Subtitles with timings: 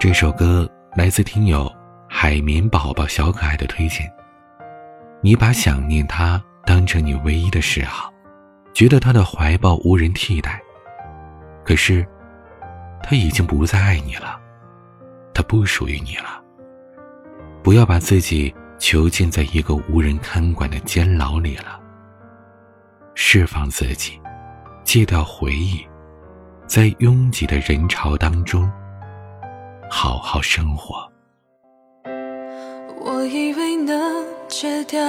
[0.00, 1.70] 这首歌来自听友
[2.08, 4.10] 海绵宝宝小可爱的推荐。
[5.20, 8.10] 你把想念他当成你唯一的嗜好，
[8.72, 10.58] 觉得他的怀抱无人替代。
[11.66, 12.02] 可是，
[13.02, 14.40] 他已经不再爱你了，
[15.34, 16.42] 他不属于你了。
[17.62, 21.78] 不要把自己囚禁在一个无人看管的监牢里了。
[23.14, 24.18] 释放自己，
[24.82, 25.86] 戒掉回忆，
[26.66, 28.66] 在拥挤的人潮当中。
[29.90, 31.10] 好好生活。
[33.02, 35.04] 我以为能戒掉，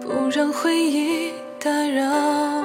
[0.00, 2.62] 不让回忆打扰。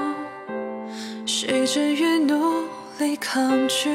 [1.25, 2.63] 谁知越努
[2.99, 3.89] 力抗拒，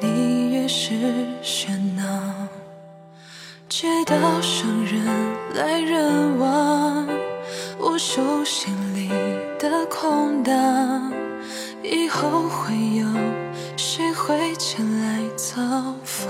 [0.00, 0.94] 你越是
[1.42, 2.02] 喧闹。
[3.68, 5.06] 街道上人
[5.54, 7.06] 来人往，
[7.78, 9.08] 我手心里
[9.58, 11.12] 的空荡，
[11.82, 13.06] 以后会有
[15.48, 15.58] 来？
[15.58, 16.28] 造访，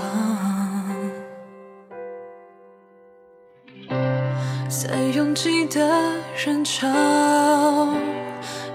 [4.69, 5.79] 在拥挤的
[6.37, 6.87] 人潮，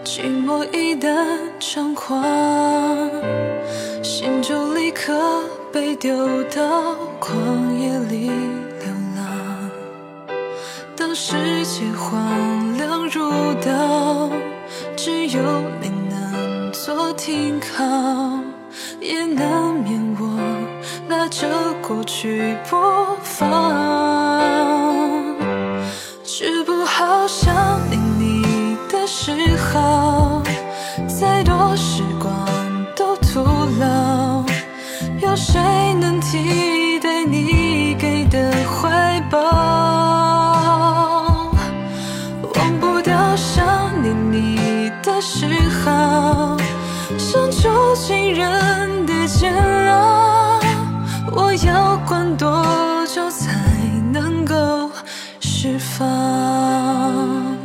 [0.04, 1.16] 寂寞一旦
[1.58, 2.22] 猖狂，
[4.02, 5.14] 心就立刻
[5.72, 6.14] 被丢
[6.44, 7.34] 到旷
[7.78, 9.24] 野里流浪。
[10.94, 11.32] 当世
[11.64, 13.30] 界荒凉如
[13.62, 14.28] 岛，
[14.94, 15.40] 只有
[15.80, 17.82] 你能做停靠，
[19.00, 20.33] 也难免我。
[21.16, 21.46] 拉着
[21.80, 22.76] 过去不
[23.22, 23.48] 放，
[26.24, 27.54] 治不好想
[27.88, 30.42] 念你的嗜好，
[31.06, 32.34] 再多时光
[32.96, 33.44] 都徒
[33.78, 34.42] 劳。
[35.20, 35.60] 有谁
[36.00, 39.38] 能替代你给的怀抱？
[42.42, 43.64] 忘不掉想
[44.02, 45.46] 念你的嗜
[45.84, 46.56] 好，
[47.16, 49.54] 像囚禁人的监
[49.86, 50.13] 牢。
[51.66, 52.64] 要关多
[53.06, 53.50] 久才
[54.12, 54.90] 能够
[55.40, 57.56] 释放？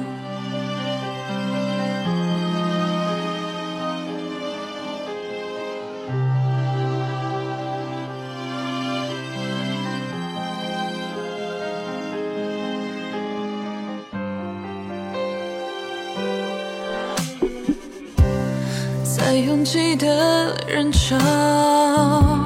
[19.03, 22.38] 在拥挤的人潮。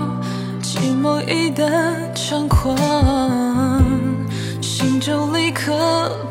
[1.04, 1.68] 寂寞一旦
[2.16, 2.78] 猖狂，
[4.62, 5.74] 心就立刻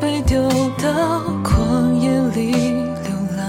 [0.01, 0.49] 被丢
[0.81, 3.45] 到旷野里流浪。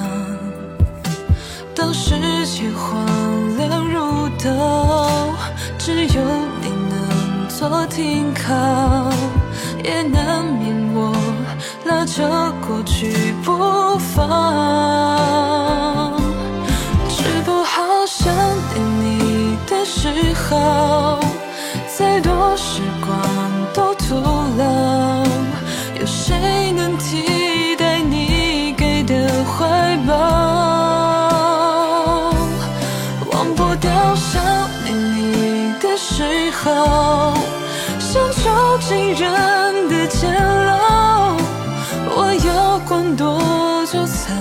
[1.75, 2.11] 当世
[2.45, 5.35] 界荒凉如岛，
[5.79, 6.21] 只有
[6.61, 9.11] 你能做停靠，
[9.83, 10.34] 也能
[19.85, 21.19] 时候，
[21.97, 23.19] 再多时光
[23.75, 24.15] 都徒
[24.57, 25.25] 劳。
[26.01, 30.15] 有谁能替代你给的怀抱？
[33.33, 34.43] 忘不掉想
[34.85, 37.35] 念你的嗜好，
[37.99, 41.37] 像囚禁人的监牢。
[42.17, 43.39] 我要关多
[43.87, 44.33] 久才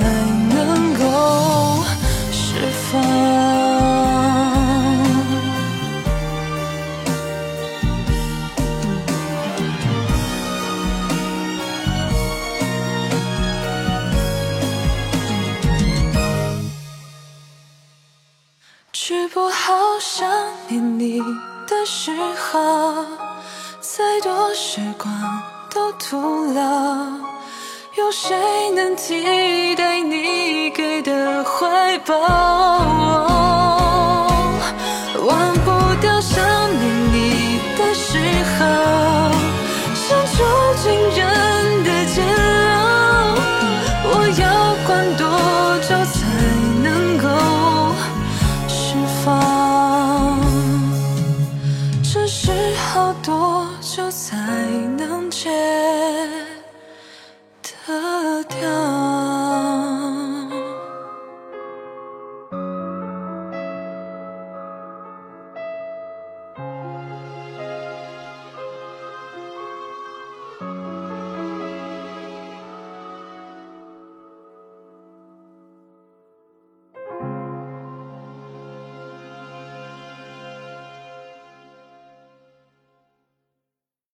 [20.74, 21.20] 想念你
[21.68, 23.06] 的时候，
[23.80, 25.14] 再多时光
[25.72, 26.62] 都徒劳。
[27.96, 32.16] 有谁能替代你给的怀抱？
[35.28, 36.44] 忘不掉想
[36.80, 38.18] 念你的嗜
[38.58, 38.66] 好，
[39.94, 40.44] 像囚
[40.82, 41.22] 禁人